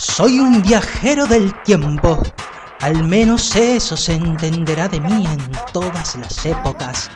[0.00, 2.22] Soy un viajero del tiempo.
[2.80, 7.10] Al menos eso se entenderá de mí en todas las épocas.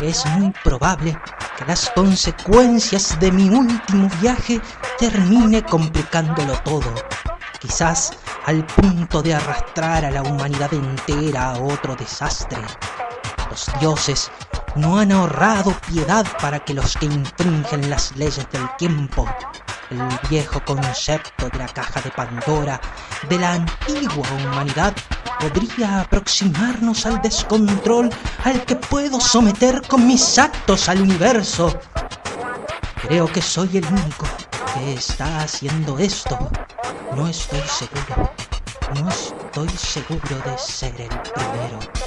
[0.00, 1.14] Es muy probable
[1.58, 4.62] que las consecuencias de mi último viaje
[4.98, 6.90] termine complicándolo todo.
[7.60, 8.12] Quizás
[8.46, 12.62] al punto de arrastrar a la humanidad entera a otro desastre.
[13.50, 14.30] Los dioses
[14.74, 19.28] no han ahorrado piedad para que los que infringen las leyes del tiempo
[19.90, 22.80] el viejo concepto de la caja de Pandora
[23.28, 24.94] de la antigua humanidad
[25.40, 28.10] podría aproximarnos al descontrol
[28.44, 31.78] al que puedo someter con mis actos al universo.
[33.02, 34.26] Creo que soy el único
[34.74, 36.50] que está haciendo esto.
[37.14, 38.32] No estoy seguro.
[38.94, 42.05] No estoy seguro de ser el primero.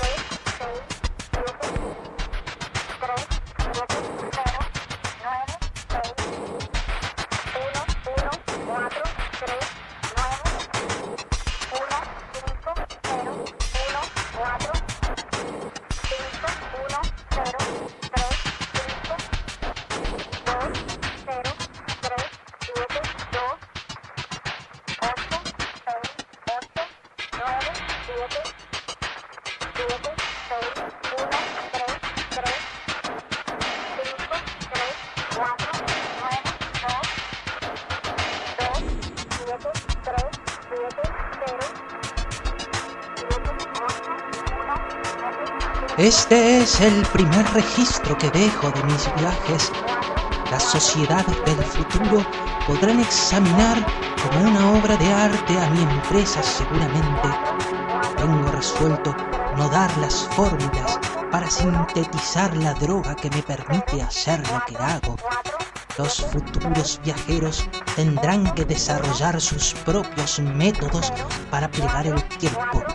[45.99, 49.69] Este es el primer registro que dejo de mis viajes.
[50.49, 52.25] Las sociedades del futuro
[52.65, 53.85] podrán examinar
[54.23, 57.27] como una obra de arte a mi empresa seguramente.
[58.15, 59.13] Tengo resuelto
[59.57, 60.97] no dar las fórmulas
[61.33, 65.17] para sintetizar la droga que me permite hacer lo que hago.
[65.97, 71.11] Los futuros viajeros tendrán que desarrollar sus propios métodos
[71.51, 72.85] para plegar el tiempo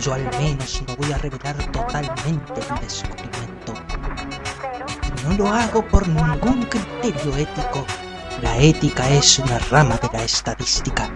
[0.00, 3.74] yo al menos no voy a revelar totalmente mi descubrimiento.
[5.24, 7.84] No lo hago por ningún criterio ético.
[8.42, 11.10] La ética es una rama de la estadística.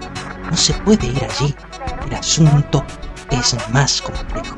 [0.50, 1.54] No se puede ir allí.
[2.06, 2.84] El asunto
[3.30, 4.56] es más complejo.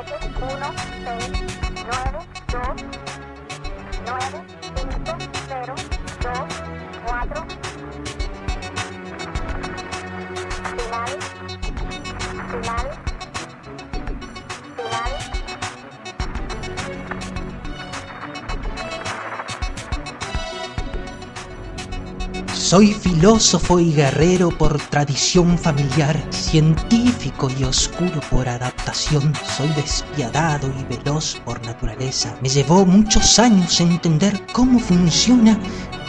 [0.00, 1.36] 7, 1, 6,
[1.84, 2.58] 9, 2,
[4.06, 5.74] 9, 5, 0,
[6.20, 6.48] 2,
[7.04, 7.69] 4, 5.
[22.70, 29.32] Soy filósofo y guerrero por tradición familiar, científico y oscuro por adaptación.
[29.56, 32.38] Soy despiadado y veloz por naturaleza.
[32.40, 35.58] Me llevó muchos años entender cómo funciona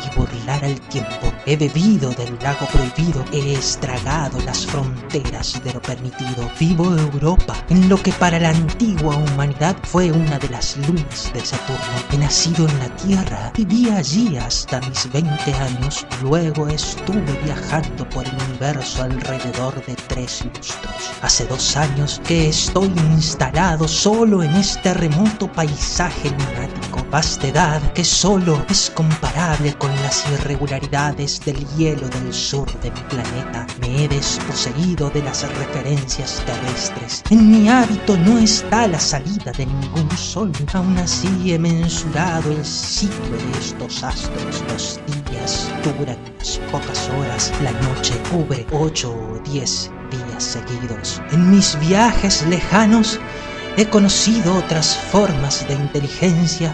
[0.05, 1.31] y burlar al tiempo.
[1.45, 6.49] He bebido del lago prohibido, he estragado las fronteras de lo permitido.
[6.59, 11.45] Vivo Europa, en lo que para la antigua humanidad fue una de las lunas de
[11.45, 11.79] Saturno.
[12.11, 18.25] He nacido en la Tierra, viví allí hasta mis 20 años, luego estuve viajando por
[18.25, 21.11] el universo alrededor de tres lustros.
[21.21, 28.65] Hace dos años que estoy instalado solo en este remoto paisaje lunático, vastedad que solo
[28.69, 33.67] es comparable con las irregularidades del hielo del sur de mi planeta.
[33.81, 37.21] Me he desposeído de las referencias terrestres.
[37.29, 40.53] En mi hábito no está la salida de ningún sol.
[40.73, 44.63] Aún así he mensurado el ciclo de estos astros.
[44.71, 47.51] Los días duran unas pocas horas.
[47.61, 51.21] La noche cubre ocho o diez días seguidos.
[51.31, 53.19] En mis viajes lejanos
[53.75, 56.73] he conocido otras formas de inteligencia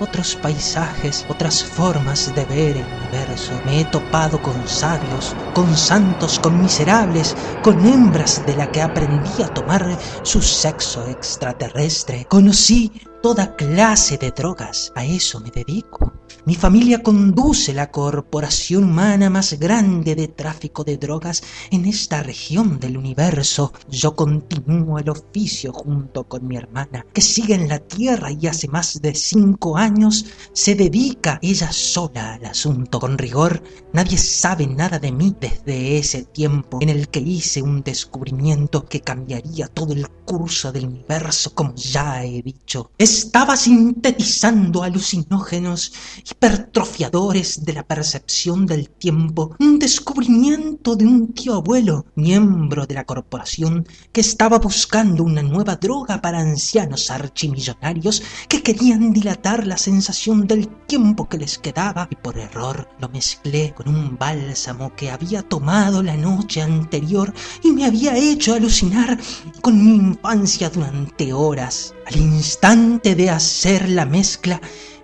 [0.00, 3.52] otros paisajes, otras formas de ver el universo.
[3.66, 9.42] Me he topado con sabios, con santos, con miserables, con hembras de la que aprendí
[9.42, 12.26] a tomar su sexo extraterrestre.
[12.28, 12.92] Conocí
[13.22, 16.13] toda clase de drogas, a eso me dedico.
[16.46, 22.78] Mi familia conduce la corporación humana más grande de tráfico de drogas en esta región
[22.78, 23.72] del universo.
[23.90, 28.68] Yo continúo el oficio junto con mi hermana, que sigue en la Tierra y hace
[28.68, 33.00] más de cinco años se dedica ella sola al asunto.
[33.00, 33.62] Con rigor,
[33.94, 39.00] nadie sabe nada de mí desde ese tiempo en el que hice un descubrimiento que
[39.00, 42.90] cambiaría todo el curso del universo, como ya he dicho.
[42.98, 52.06] Estaba sintetizando alucinógenos hipertrofiadores de la percepción del tiempo, un descubrimiento de un tío abuelo,
[52.14, 59.12] miembro de la corporación, que estaba buscando una nueva droga para ancianos archimillonarios que querían
[59.12, 64.16] dilatar la sensación del tiempo que les quedaba y por error lo mezclé con un
[64.18, 67.32] bálsamo que había tomado la noche anterior
[67.62, 69.18] y me había hecho alucinar
[69.60, 71.94] con mi infancia durante horas.
[72.06, 74.60] Al instante de hacer la mezcla,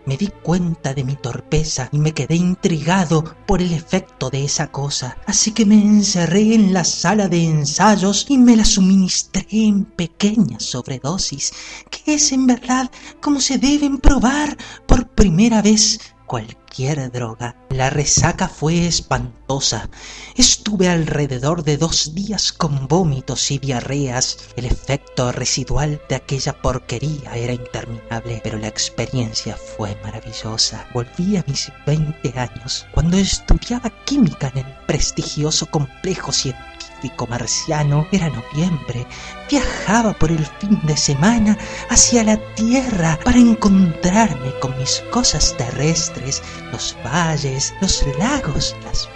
[0.06, 4.70] me di cuenta de mi torpeza y me quedé intrigado por el efecto de esa
[4.70, 5.16] cosa.
[5.26, 10.64] Así que me encerré en la sala de ensayos y me la suministré en pequeñas
[10.64, 11.52] sobredosis,
[11.90, 14.56] que es en verdad como se deben probar
[14.86, 17.56] por primera vez cualquier droga.
[17.70, 19.90] La resaca fue espantosa.
[20.36, 24.38] Estuve alrededor de dos días con vómitos y diarreas.
[24.54, 30.86] El efecto residual de aquella porquería era interminable, pero la experiencia fue maravillosa.
[30.94, 36.79] Volví a mis 20 años, cuando estudiaba química en el prestigioso complejo científico
[37.28, 39.06] marciano era noviembre,
[39.50, 41.56] viajaba por el fin de semana
[41.88, 46.42] hacia la Tierra para encontrarme con mis cosas terrestres,
[46.72, 49.08] los valles, los lagos, las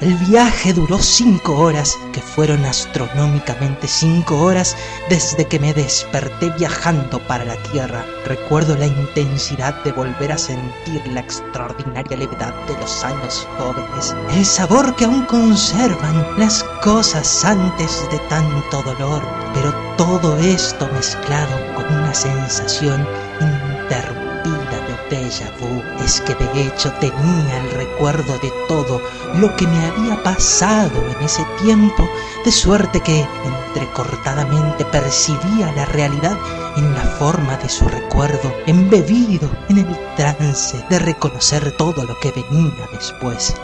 [0.00, 4.76] El viaje duró cinco horas, que fueron astronómicamente cinco horas
[5.08, 8.04] desde que me desperté viajando para la Tierra.
[8.24, 14.44] Recuerdo la intensidad de volver a sentir la extraordinaria levedad de los años jóvenes, el
[14.44, 19.22] sabor que aún conservan las cosas antes de tanto dolor,
[19.54, 23.04] pero todo esto mezclado con una sensación
[23.40, 24.25] interrumpida
[25.10, 29.00] es que de hecho tenía el recuerdo de todo
[29.36, 32.08] lo que me había pasado en ese tiempo,
[32.44, 36.36] de suerte que entrecortadamente percibía la realidad
[36.76, 42.32] en la forma de su recuerdo, embebido en el trance de reconocer todo lo que
[42.32, 43.54] venía después.